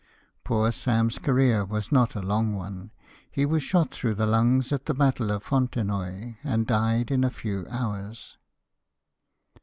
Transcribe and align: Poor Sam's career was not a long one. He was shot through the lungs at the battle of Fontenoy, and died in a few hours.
Poor 0.43 0.71
Sam's 0.71 1.19
career 1.19 1.63
was 1.63 1.91
not 1.91 2.15
a 2.15 2.21
long 2.23 2.55
one. 2.55 2.89
He 3.29 3.45
was 3.45 3.61
shot 3.61 3.91
through 3.91 4.15
the 4.15 4.25
lungs 4.25 4.71
at 4.71 4.87
the 4.87 4.95
battle 4.95 5.29
of 5.29 5.43
Fontenoy, 5.43 6.37
and 6.43 6.65
died 6.65 7.11
in 7.11 7.23
a 7.23 7.29
few 7.29 7.67
hours. 7.69 8.35